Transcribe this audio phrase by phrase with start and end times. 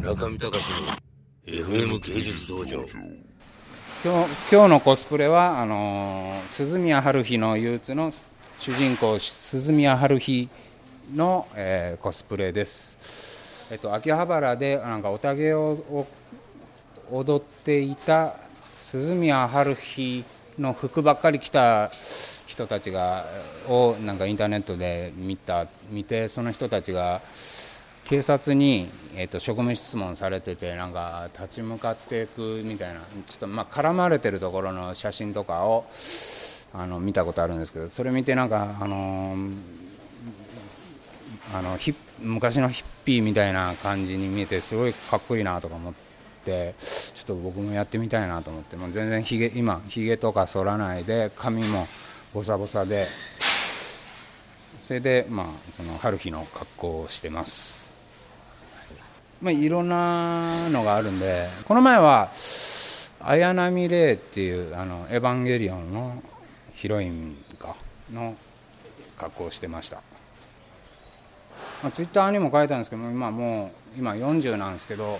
[0.00, 0.64] 中見隆
[1.46, 2.78] の FM 芸術道場。
[4.02, 8.10] 今日今日のコスプレはあのー鈴宮春日の憂鬱の
[8.56, 10.48] 主人公鈴宮春日
[11.14, 16.06] の、えーコスプレです、えっと、秋葉原でなんかおたげを
[17.12, 18.36] 踊っていた
[18.78, 20.24] 鈴宮春日
[20.58, 21.90] の服ばっかり着た
[22.46, 23.26] 人たちが
[23.68, 27.20] をなんかインターネットで見た見てその人たちが
[28.10, 35.86] 警察に、えー、と職務質問されててなんか立ち向かっていくみたいなちょっとまあ絡まれてるところの写真とかを
[36.74, 39.54] あの見たことあるんですけどそれ見てなんかあのー
[41.52, 41.78] あの
[42.20, 45.94] 昔のヒッピーみたいな感じに見えてすごいかっこいいなとか思っ
[46.44, 51.86] てちょっと僕もやってみたいなと思ってもう全然ひげ今ひげとか剃らないで髪も
[52.32, 53.08] ボサボサで
[54.86, 57.89] それでまあその春日の格好をしてます。
[59.40, 62.28] まあ、いろんなのがあるんでこの前は
[63.20, 66.22] 綾波レイっていうあのエヴァンゲリオンの
[66.74, 67.74] ヒロインか
[68.12, 68.34] の
[69.16, 69.96] 格好をしてました、
[71.82, 75.18] まあ、ツイッターにも書いたんですけど今もう今40なんですけど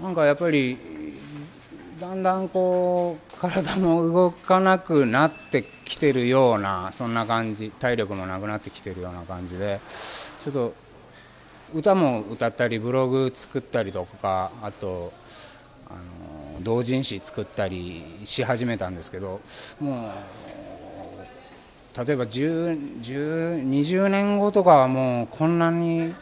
[0.00, 0.76] なんかやっぱり
[2.00, 9.80] だんだんこう体も動かなくなってきてるようなそんな感じ体力もなくなってきてるような感じで
[10.42, 10.74] ちょっと
[11.74, 15.12] 歌も歌ったりブログ作ったりとかあと
[15.88, 19.40] あの同人誌作ったりし始めたんですけど
[19.80, 26.14] もう例えば10 10 20年後とかはもうこんなに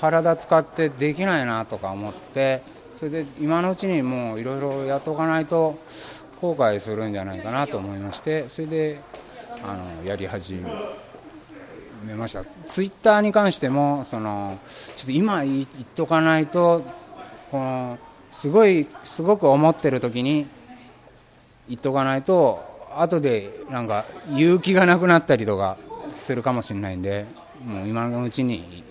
[0.00, 2.62] 体使ってできないなとか思って
[2.98, 5.78] それで今のうちにもういろいろやっておかないと
[6.40, 9.00] 後悔するんじゃないかなと思いましてそれで
[9.62, 10.70] あのやり始め
[12.14, 12.44] ました。
[12.66, 14.58] ツイッターに関してもその
[14.96, 16.84] ちょっと今言っとかないと
[17.50, 17.98] この
[18.32, 20.46] すごいすごく思ってる時に
[21.68, 22.62] 言っとかないと
[22.96, 24.04] 後でなんか
[24.34, 25.76] 勇気がなくなったりとか
[26.14, 27.26] するかもしれないんで
[27.64, 28.84] もう今のうちに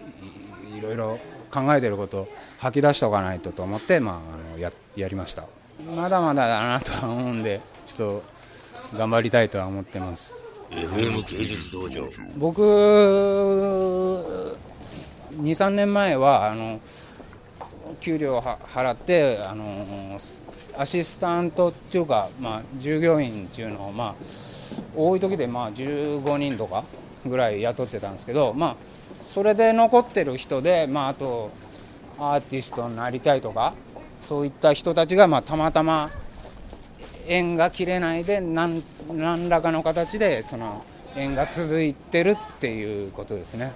[0.74, 1.20] いいろいろ
[1.52, 2.28] 考えてることを
[2.60, 5.46] 吐き出しておかないとと思って、まあ、あのややりました。
[5.96, 8.22] まだまだだなとは思うんでちょっ
[8.92, 10.45] と頑張りたいとは思ってます。
[10.76, 12.10] FM 芸術道場。
[12.38, 12.62] 僕
[15.42, 16.82] 23年前はあの
[18.02, 20.20] 給料をは払ってあの
[20.78, 24.16] アシスタントっていうか、まあ、従業員っていうのを、まあ、
[24.96, 26.84] 多い時でまあ15人とか
[27.26, 28.76] ぐらい雇ってたんですけど、まあ、
[29.26, 31.52] それで残ってる人で、まあ、あと
[32.20, 33.74] アーティストになりたいとか
[34.20, 36.10] そういった人たちが、まあ、たまたま
[37.28, 43.74] 縁が切れないで何何らかの形でその縁が続いてるっていうことですね。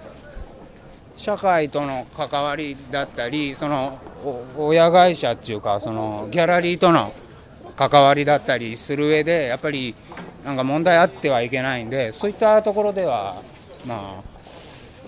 [1.16, 3.98] 社会との関わりだったりその
[4.56, 7.12] 親会社っていうかそのギャラリーとの
[7.76, 9.94] 関わりだったりする上でやっぱり
[10.46, 13.36] なんか問題あってはいけないんでそういったところでは
[13.86, 14.30] まあ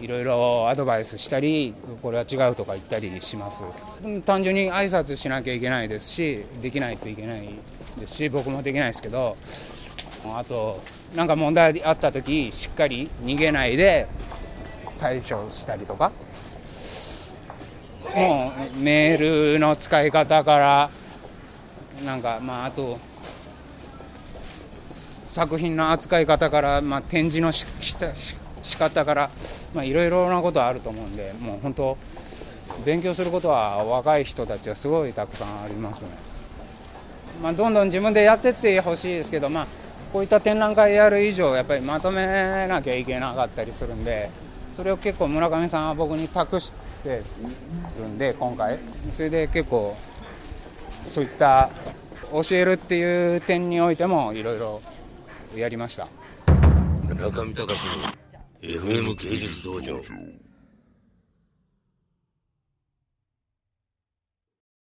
[0.02, 3.64] いろいろアドバイスしたりこれは違うとか言ったりします
[4.26, 7.48] 単純に挨拶しなきゃいけないですしできないといけない
[7.98, 9.36] ですし僕もできないですけど
[10.24, 10.80] あと
[11.14, 14.06] なんか問題あった時しっかり逃げないで
[14.98, 16.12] 対処したりとか
[18.14, 20.90] もうメールの使い方から
[22.04, 22.98] なんかまああと
[24.86, 28.14] 作品の扱い方から、まあ、展示のしした
[28.62, 29.30] 仕方から
[29.82, 31.96] いろいろなことあると思うんでもう本当
[32.84, 36.10] 勉強することは若い人たちはすごいたくさんありますね。
[37.42, 39.66] まあ、どんどん自分でやってってほしいですけど、まあ、
[40.12, 44.30] こういった展覧会やる以上やっぱりまとめなきゃいけなかったりするんで
[44.76, 47.22] それを結構村上さんは僕に託して
[47.98, 48.78] るんで今回
[49.16, 49.96] それで結構
[51.06, 51.68] そういった
[52.30, 54.80] 教えるっていう点においてもいろいろ
[55.56, 56.08] やりました。
[57.14, 57.68] 中見隆の
[58.62, 60.00] FM 芸術道場